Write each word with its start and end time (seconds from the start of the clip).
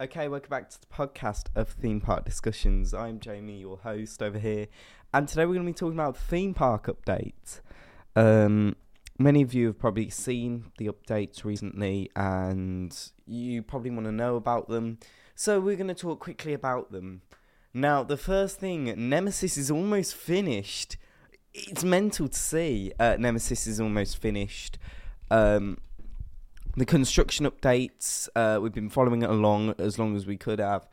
Okay, 0.00 0.28
welcome 0.28 0.48
back 0.48 0.70
to 0.70 0.80
the 0.80 0.86
podcast 0.86 1.48
of 1.54 1.68
Theme 1.68 2.00
Park 2.00 2.24
Discussions. 2.24 2.94
I'm 2.94 3.20
Jamie, 3.20 3.60
your 3.60 3.76
host 3.76 4.22
over 4.22 4.38
here, 4.38 4.68
and 5.12 5.28
today 5.28 5.44
we're 5.44 5.52
going 5.52 5.66
to 5.66 5.72
be 5.72 5.76
talking 5.76 5.98
about 5.98 6.16
theme 6.16 6.54
park 6.54 6.86
updates. 6.86 7.60
Um, 8.16 8.76
many 9.18 9.42
of 9.42 9.52
you 9.52 9.66
have 9.66 9.78
probably 9.78 10.08
seen 10.08 10.72
the 10.78 10.88
updates 10.88 11.44
recently, 11.44 12.10
and 12.16 12.98
you 13.26 13.62
probably 13.62 13.90
want 13.90 14.06
to 14.06 14.12
know 14.12 14.36
about 14.36 14.70
them. 14.70 15.00
So 15.34 15.60
we're 15.60 15.76
going 15.76 15.88
to 15.88 15.94
talk 15.94 16.18
quickly 16.18 16.54
about 16.54 16.92
them. 16.92 17.20
Now, 17.74 18.02
the 18.02 18.16
first 18.16 18.58
thing, 18.58 18.94
Nemesis 19.10 19.58
is 19.58 19.70
almost 19.70 20.14
finished. 20.14 20.96
It's 21.52 21.84
mental 21.84 22.28
to 22.30 22.38
see. 22.38 22.90
Uh, 22.98 23.16
Nemesis 23.18 23.66
is 23.66 23.78
almost 23.78 24.16
finished. 24.16 24.78
Um, 25.30 25.76
the 26.76 26.84
construction 26.84 27.46
updates 27.46 28.28
uh, 28.36 28.60
we've 28.60 28.72
been 28.72 28.88
following 28.88 29.22
it 29.22 29.30
along 29.30 29.74
as 29.78 29.98
long 29.98 30.16
as 30.16 30.26
we 30.26 30.36
could 30.36 30.58
have 30.58 30.88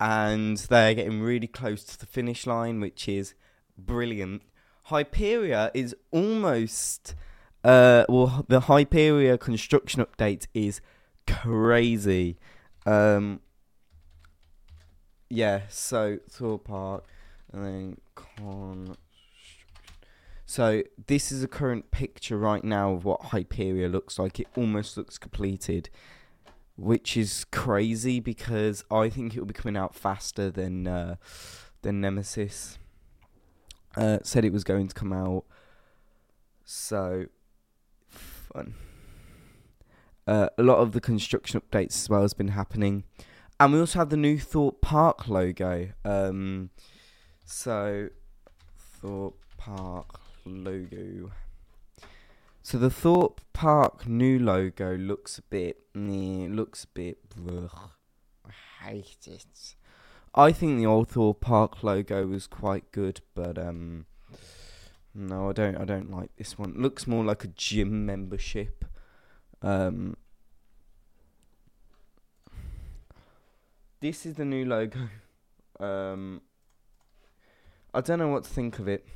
and 0.00 0.56
they're 0.56 0.94
getting 0.94 1.20
really 1.20 1.46
close 1.46 1.84
to 1.84 1.98
the 1.98 2.06
finish 2.06 2.46
line 2.46 2.80
which 2.80 3.08
is 3.08 3.34
brilliant. 3.76 4.42
Hyperia 4.88 5.70
is 5.74 5.94
almost 6.10 7.14
uh, 7.62 8.04
well 8.08 8.44
the 8.48 8.62
hyperia 8.62 9.38
construction 9.38 10.04
update 10.04 10.46
is 10.54 10.80
crazy. 11.26 12.38
Um, 12.86 13.40
yeah 15.28 15.62
so 15.68 16.18
Thorpe 16.28 16.64
Park 16.64 17.04
and 17.52 17.64
then 17.64 17.96
con 18.14 18.96
so 20.50 20.82
this 21.06 21.30
is 21.30 21.44
a 21.44 21.46
current 21.46 21.92
picture 21.92 22.36
right 22.36 22.64
now 22.64 22.90
of 22.90 23.04
what 23.04 23.20
Hyperia 23.26 23.88
looks 23.88 24.18
like. 24.18 24.40
It 24.40 24.48
almost 24.56 24.96
looks 24.96 25.16
completed, 25.16 25.90
which 26.76 27.16
is 27.16 27.46
crazy 27.52 28.18
because 28.18 28.84
I 28.90 29.10
think 29.10 29.36
it 29.36 29.38
will 29.38 29.46
be 29.46 29.54
coming 29.54 29.76
out 29.76 29.94
faster 29.94 30.50
than 30.50 30.88
uh, 30.88 31.14
than 31.82 32.00
Nemesis. 32.00 32.80
Uh, 33.96 34.18
said 34.24 34.44
it 34.44 34.52
was 34.52 34.64
going 34.64 34.88
to 34.88 34.94
come 34.94 35.12
out. 35.12 35.44
So 36.64 37.26
fun. 38.08 38.74
Uh, 40.26 40.48
a 40.58 40.64
lot 40.64 40.78
of 40.78 40.90
the 40.90 41.00
construction 41.00 41.60
updates 41.60 41.94
as 41.94 42.10
well 42.10 42.22
has 42.22 42.34
been 42.34 42.48
happening, 42.48 43.04
and 43.60 43.72
we 43.72 43.78
also 43.78 44.00
have 44.00 44.10
the 44.10 44.16
new 44.16 44.36
Thorpe 44.36 44.80
Park 44.80 45.28
logo. 45.28 45.90
Um, 46.04 46.70
so 47.44 48.08
Thorpe 49.00 49.44
Park 49.56 50.20
logo. 50.50 51.32
So 52.62 52.78
the 52.78 52.90
Thorpe 52.90 53.40
Park 53.52 54.06
new 54.06 54.38
logo 54.38 54.96
looks 54.96 55.38
a 55.38 55.42
bit, 55.42 55.78
meh, 55.94 56.46
looks 56.48 56.84
a 56.84 56.88
bit. 56.88 57.18
I 57.48 58.84
hate 58.84 59.26
it. 59.26 59.74
I 60.34 60.52
think 60.52 60.78
the 60.78 60.86
old 60.86 61.08
Thorpe 61.08 61.40
Park 61.40 61.82
logo 61.82 62.26
was 62.26 62.46
quite 62.46 62.92
good, 62.92 63.20
but 63.34 63.58
um, 63.58 64.06
no, 65.14 65.50
I 65.50 65.52
don't. 65.52 65.76
I 65.76 65.84
don't 65.84 66.10
like 66.10 66.30
this 66.36 66.58
one. 66.58 66.74
Looks 66.76 67.06
more 67.06 67.24
like 67.24 67.42
a 67.44 67.48
gym 67.48 68.06
membership. 68.06 68.84
Um, 69.62 70.16
this 74.00 74.24
is 74.24 74.34
the 74.34 74.44
new 74.44 74.64
logo. 74.64 75.00
Um, 75.80 76.42
I 77.94 78.02
don't 78.02 78.18
know 78.18 78.28
what 78.28 78.44
to 78.44 78.50
think 78.50 78.78
of 78.78 78.86
it. 78.86 79.06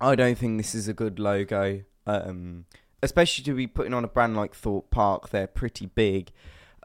I 0.00 0.14
don't 0.14 0.38
think 0.38 0.56
this 0.56 0.74
is 0.74 0.88
a 0.88 0.94
good 0.94 1.18
logo. 1.18 1.82
Um, 2.06 2.64
especially 3.02 3.44
to 3.44 3.54
be 3.54 3.66
putting 3.66 3.94
on 3.94 4.04
a 4.04 4.08
brand 4.08 4.36
like 4.36 4.54
Thorpe 4.54 4.90
Park, 4.90 5.30
they're 5.30 5.46
pretty 5.46 5.86
big. 5.86 6.30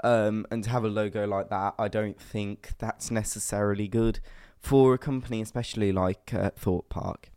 Um, 0.03 0.45
and 0.51 0.63
to 0.63 0.69
have 0.69 0.83
a 0.83 0.89
logo 0.89 1.25
like 1.25 1.49
that, 1.49 1.75
I 1.79 1.87
don't 1.87 2.19
think 2.19 2.73
that's 2.77 3.09
necessarily 3.09 3.87
good 3.87 4.19
for 4.59 4.93
a 4.93 4.97
company, 4.97 5.41
especially 5.41 5.91
like 5.91 6.33
uh, 6.33 6.51
Thorpe 6.55 6.89
Park. 6.89 7.31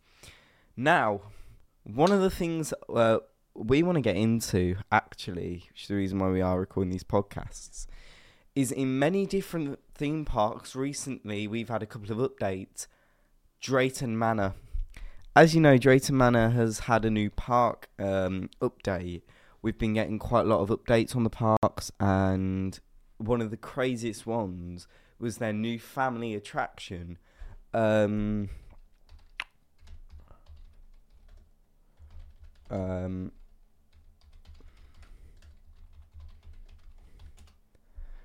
Now, 0.77 1.21
one 1.85 2.11
of 2.11 2.21
the 2.21 2.31
things 2.31 2.75
uh, 2.93 3.19
we 3.55 3.83
want 3.83 3.97
to 3.97 4.03
get 4.03 4.17
into, 4.17 4.77
actually, 4.91 5.65
which 5.71 5.83
is 5.83 5.89
the 5.89 5.95
reason 5.95 6.19
why 6.19 6.31
we 6.31 6.41
are 6.41 6.59
recording 6.59 6.91
these 6.91 7.05
podcasts, 7.05 7.87
is 8.55 8.73
in 8.73 8.99
many 8.99 9.27
different 9.27 9.79
theme 9.95 10.25
parks 10.25 10.75
recently, 10.75 11.47
we've 11.47 11.69
had 11.69 11.83
a 11.83 11.87
couple 11.87 12.11
of 12.11 12.31
updates. 12.31 12.89
Drayton 13.61 14.19
Manor 14.19 14.55
as 15.39 15.55
you 15.55 15.61
know, 15.61 15.79
Drayton 15.79 16.17
Manor 16.17 16.51
has 16.51 16.81
had 16.81 17.05
a 17.05 17.11
new 17.11 17.31
park 17.31 17.89
um, 18.01 18.51
update. 18.61 19.23
We've 19.63 19.79
been 19.79 19.95
getting 19.95 20.19
quite 20.19 20.41
a 20.41 20.49
lot 20.49 20.59
of 20.63 20.69
updates 20.69 21.15
on 21.15 21.23
the 21.23 21.31
parks, 21.31 21.93
and 22.01 22.77
one 23.19 23.41
of 23.41 23.53
the 23.53 23.57
craziest 23.57 24.27
ones 24.27 24.89
was 25.21 25.37
their 25.37 25.53
new 25.53 25.79
family 25.79 26.35
attraction. 26.35 27.19
Um, 27.73 28.49
um, 32.69 33.31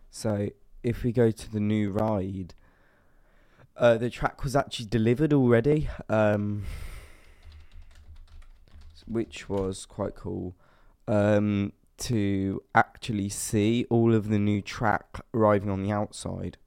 so 0.09 0.49
if 0.81 1.03
we 1.03 1.11
go 1.11 1.29
to 1.29 1.51
the 1.51 1.59
new 1.59 1.91
ride, 1.91 2.55
uh, 3.77 3.97
the 3.97 4.09
track 4.09 4.43
was 4.43 4.55
actually 4.55 4.87
delivered 4.87 5.31
already. 5.31 5.89
Um, 6.09 6.63
which 9.07 9.49
was 9.49 9.85
quite 9.85 10.15
cool 10.15 10.55
um, 11.07 11.73
to 11.97 12.61
actually 12.75 13.29
see 13.29 13.85
all 13.89 14.13
of 14.13 14.29
the 14.29 14.39
new 14.39 14.61
track 14.61 15.21
arriving 15.33 15.69
on 15.69 15.83
the 15.83 15.91
outside. 15.91 16.57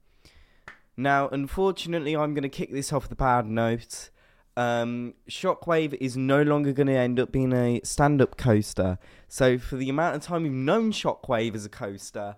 Now, 0.96 1.28
unfortunately, 1.28 2.16
I'm 2.16 2.32
going 2.32 2.42
to 2.42 2.48
kick 2.48 2.72
this 2.72 2.92
off 2.92 3.08
the 3.08 3.16
bad 3.16 3.46
note. 3.46 4.10
Um, 4.56 5.14
Shockwave 5.28 5.94
is 6.00 6.16
no 6.16 6.42
longer 6.42 6.72
going 6.72 6.86
to 6.86 6.94
end 6.94 7.20
up 7.20 7.30
being 7.30 7.52
a 7.52 7.80
stand 7.84 8.22
up 8.22 8.38
coaster. 8.38 8.98
So, 9.28 9.58
for 9.58 9.76
the 9.76 9.90
amount 9.90 10.16
of 10.16 10.22
time 10.22 10.44
we've 10.44 10.52
known 10.52 10.92
Shockwave 10.92 11.54
as 11.54 11.66
a 11.66 11.68
coaster, 11.68 12.36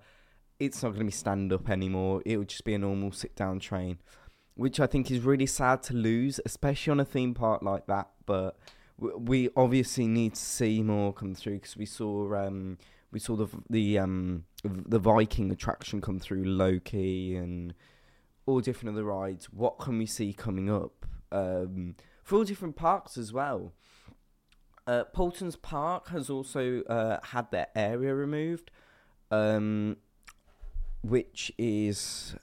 it's 0.59 0.83
not 0.83 0.91
going 0.91 1.01
to 1.01 1.05
be 1.05 1.13
stand 1.13 1.53
up 1.53 1.71
anymore. 1.71 2.23
It 2.27 2.37
will 2.37 2.45
just 2.45 2.65
be 2.65 2.75
a 2.75 2.79
normal 2.79 3.13
sit 3.13 3.37
down 3.37 3.61
train, 3.61 3.99
which 4.55 4.81
I 4.81 4.89
think 4.89 5.11
is 5.13 5.21
really 5.21 5.47
sad 5.47 5.85
to 5.85 5.95
lose, 5.95 6.41
especially 6.45 6.91
on 6.91 7.01
a 7.01 7.05
theme 7.05 7.35
park 7.35 7.63
like 7.63 7.87
that. 7.87 8.09
But 8.27 8.59
we 8.99 9.49
obviously 9.57 10.07
need 10.07 10.35
to 10.35 10.41
see 10.41 10.83
more 10.83 11.13
come 11.13 11.35
through 11.35 11.55
because 11.55 11.77
we 11.77 11.87
saw 11.87 12.35
um, 12.35 12.79
we 13.13 13.19
saw 13.19 13.37
the 13.37 13.49
the 13.71 13.99
um, 13.99 14.45
the 14.65 14.99
Viking 14.99 15.51
attraction 15.51 16.01
come 16.01 16.19
through 16.19 16.45
Loki 16.45 17.37
and 17.37 17.75
all 18.47 18.61
different 18.61 18.95
other 18.95 19.05
rides. 19.05 19.47
What 19.53 19.79
can 19.79 19.99
we 19.99 20.07
see 20.07 20.33
coming 20.33 20.71
up 20.71 21.07
um, 21.31 21.95
for 22.25 22.37
all 22.37 22.45
different 22.45 22.77
parks 22.77 23.17
as 23.17 23.33
well? 23.33 23.73
Uh, 24.87 25.05
Paultons 25.05 25.55
Park 25.55 26.09
has 26.09 26.31
also 26.31 26.83
uh, 26.85 27.19
had 27.23 27.51
their 27.51 27.67
area 27.77 28.15
removed, 28.15 28.71
um, 29.31 29.99
which 31.03 31.53
is, 31.59 32.35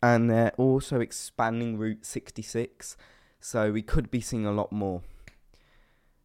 and 0.00 0.30
they're 0.30 0.52
also 0.56 1.00
expanding 1.00 1.78
Route 1.78 2.06
66, 2.06 2.96
so 3.40 3.72
we 3.72 3.82
could 3.82 4.08
be 4.08 4.20
seeing 4.20 4.46
a 4.46 4.52
lot 4.52 4.70
more. 4.70 5.02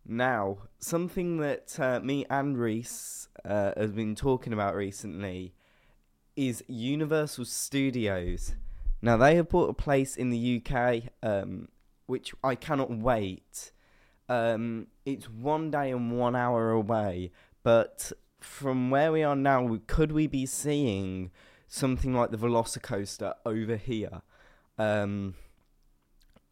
Now, 0.08 0.60
something 0.78 1.38
that 1.38 1.80
uh, 1.80 2.00
me 2.00 2.26
and 2.30 2.58
Reese 2.58 3.28
uh, 3.44 3.72
have 3.76 3.96
been 3.96 4.16
talking 4.16 4.54
about 4.54 4.76
recently 4.76 5.56
is 6.36 6.64
Universal 6.68 7.46
Studios. 7.46 8.54
Now, 9.02 9.18
they 9.18 9.36
have 9.36 9.50
bought 9.50 9.70
a 9.70 9.74
place 9.74 10.16
in 10.16 10.30
the 10.30 10.62
UK, 10.62 11.04
um, 11.24 11.70
which 12.06 12.34
I 12.44 12.54
cannot 12.54 12.92
wait. 12.92 13.72
Um, 14.30 14.88
it's 15.06 15.26
one 15.26 15.72
day 15.72 15.92
and 15.92 16.18
one 16.18 16.36
hour 16.36 16.72
away, 16.72 17.32
but 17.64 18.12
from 18.40 18.92
where 18.92 19.12
we 19.12 19.24
are 19.24 19.36
now, 19.36 19.80
could 19.88 20.12
we 20.12 20.28
be 20.28 20.46
seeing 20.46 21.32
something 21.68 22.14
like 22.14 22.30
the 22.30 22.38
Velocicoaster 22.38 23.34
over 23.44 23.76
here? 23.76 24.22
Um, 24.78 25.34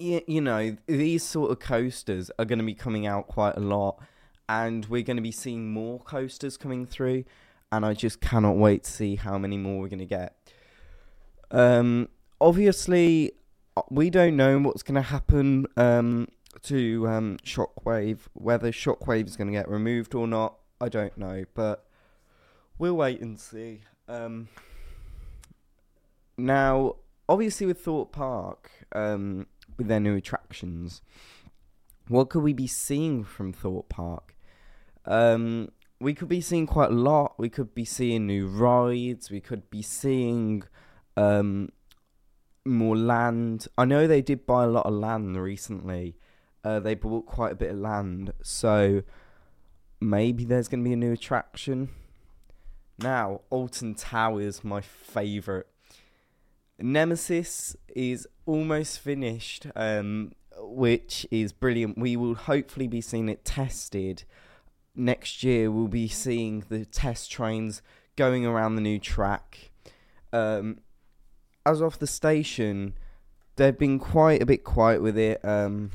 you, 0.03 0.41
know, 0.41 0.77
these 0.85 1.23
sort 1.23 1.51
of 1.51 1.59
coasters 1.59 2.29
are 2.37 2.45
going 2.45 2.59
to 2.59 2.65
be 2.65 2.73
coming 2.73 3.07
out 3.07 3.27
quite 3.27 3.55
a 3.55 3.61
lot, 3.61 3.99
and 4.49 4.85
we're 4.85 5.03
going 5.03 5.17
to 5.17 5.23
be 5.23 5.31
seeing 5.31 5.71
more 5.71 5.99
coasters 5.99 6.57
coming 6.57 6.85
through, 6.85 7.23
and 7.71 7.85
I 7.85 7.93
just 7.93 8.21
cannot 8.21 8.57
wait 8.57 8.83
to 8.83 8.91
see 8.91 9.15
how 9.15 9.37
many 9.37 9.57
more 9.57 9.79
we're 9.79 9.87
going 9.87 9.99
to 9.99 10.05
get. 10.05 10.35
Um, 11.51 12.09
obviously, 12.41 13.33
uh, 13.77 13.83
we 13.89 14.09
don't 14.09 14.35
know 14.35 14.59
what's 14.59 14.83
going 14.83 14.95
to 14.95 15.01
happen 15.01 15.65
um, 15.77 16.27
to 16.63 17.07
um, 17.07 17.37
Shockwave, 17.45 18.19
whether 18.33 18.71
Shockwave 18.71 19.27
is 19.27 19.37
going 19.37 19.47
to 19.47 19.53
get 19.53 19.69
removed 19.69 20.13
or 20.15 20.27
not. 20.27 20.57
I 20.81 20.89
don't 20.89 21.17
know, 21.17 21.45
but 21.53 21.85
we'll 22.77 22.97
wait 22.97 23.21
and 23.21 23.39
see. 23.39 23.81
Um, 24.07 24.49
now, 26.37 26.95
obviously, 27.29 27.65
with 27.67 27.79
Thorpe 27.79 28.11
Park, 28.11 28.69
um, 28.93 29.47
with 29.77 29.87
their 29.87 29.99
new 29.99 30.15
attractions. 30.15 31.01
What 32.07 32.29
could 32.29 32.43
we 32.43 32.53
be 32.53 32.67
seeing 32.67 33.23
from 33.23 33.53
Thorpe 33.53 33.89
Park? 33.89 34.35
Um, 35.05 35.69
we 35.99 36.13
could 36.13 36.27
be 36.27 36.41
seeing 36.41 36.67
quite 36.67 36.91
a 36.91 36.95
lot. 36.95 37.35
We 37.37 37.49
could 37.49 37.73
be 37.73 37.85
seeing 37.85 38.27
new 38.27 38.47
rides. 38.47 39.31
We 39.31 39.39
could 39.39 39.69
be 39.69 39.81
seeing 39.81 40.63
um, 41.15 41.69
more 42.65 42.97
land. 42.97 43.67
I 43.77 43.85
know 43.85 44.07
they 44.07 44.21
did 44.21 44.45
buy 44.45 44.63
a 44.63 44.67
lot 44.67 44.85
of 44.85 44.93
land 44.93 45.41
recently. 45.41 46.17
Uh, 46.63 46.79
they 46.79 46.95
bought 46.95 47.25
quite 47.25 47.51
a 47.51 47.55
bit 47.55 47.71
of 47.71 47.77
land, 47.77 48.33
so 48.41 49.03
maybe 49.99 50.45
there's 50.45 50.69
going 50.69 50.81
to 50.81 50.87
be 50.87 50.93
a 50.93 50.97
new 50.97 51.11
attraction. 51.11 51.89
Now, 52.99 53.41
Alton 53.49 53.95
Towers, 53.95 54.63
my 54.63 54.79
favourite. 54.79 55.65
Nemesis 56.79 57.75
is 57.95 58.27
almost 58.45 58.99
finished, 58.99 59.67
um, 59.75 60.31
which 60.57 61.25
is 61.31 61.53
brilliant. 61.53 61.97
We 61.97 62.15
will 62.15 62.35
hopefully 62.35 62.87
be 62.87 63.01
seeing 63.01 63.29
it 63.29 63.45
tested 63.45 64.23
next 64.95 65.43
year. 65.43 65.71
We'll 65.71 65.87
be 65.87 66.07
seeing 66.07 66.65
the 66.69 66.85
test 66.85 67.31
trains 67.31 67.81
going 68.15 68.45
around 68.45 68.75
the 68.75 68.81
new 68.81 68.99
track. 68.99 69.71
Um, 70.31 70.79
as 71.65 71.81
of 71.81 71.99
the 71.99 72.07
station, 72.07 72.95
they've 73.55 73.77
been 73.77 73.99
quite 73.99 74.41
a 74.41 74.45
bit 74.45 74.63
quiet 74.63 75.01
with 75.01 75.17
it. 75.17 75.43
Um, 75.45 75.91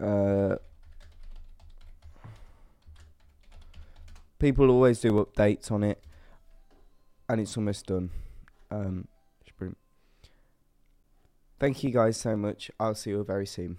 uh, 0.00 0.56
people 4.38 4.70
always 4.70 5.00
do 5.00 5.12
updates 5.12 5.70
on 5.70 5.82
it, 5.82 6.02
and 7.28 7.40
it's 7.40 7.56
almost 7.56 7.86
done. 7.86 8.10
Um. 8.70 9.08
Thank 11.62 11.84
you 11.84 11.90
guys 11.92 12.16
so 12.16 12.36
much. 12.36 12.72
I'll 12.80 12.96
see 12.96 13.10
you 13.10 13.22
very 13.22 13.46
soon. 13.46 13.78